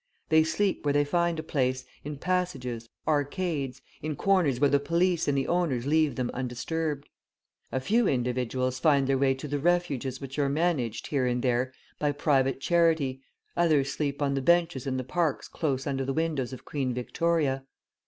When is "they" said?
0.29-0.43, 0.93-1.05